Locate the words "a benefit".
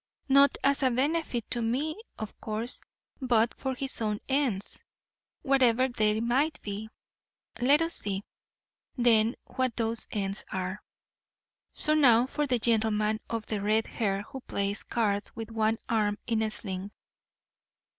0.81-1.45